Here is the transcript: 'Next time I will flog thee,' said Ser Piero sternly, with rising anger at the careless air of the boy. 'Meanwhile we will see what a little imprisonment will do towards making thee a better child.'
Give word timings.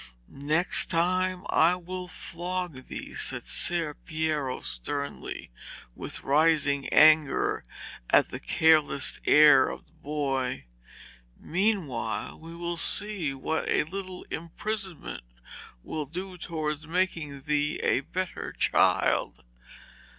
'Next 0.27 0.87
time 0.87 1.45
I 1.51 1.75
will 1.75 2.07
flog 2.07 2.87
thee,' 2.87 3.13
said 3.13 3.43
Ser 3.45 3.93
Piero 3.93 4.61
sternly, 4.61 5.51
with 5.95 6.23
rising 6.23 6.89
anger 6.89 7.65
at 8.09 8.29
the 8.29 8.39
careless 8.39 9.21
air 9.27 9.69
of 9.69 9.85
the 9.85 9.93
boy. 9.93 10.65
'Meanwhile 11.37 12.39
we 12.39 12.55
will 12.55 12.77
see 12.77 13.31
what 13.35 13.69
a 13.69 13.83
little 13.83 14.23
imprisonment 14.31 15.21
will 15.83 16.07
do 16.07 16.35
towards 16.35 16.87
making 16.87 17.43
thee 17.43 17.75
a 17.83 17.99
better 17.99 18.53
child.' 18.53 19.43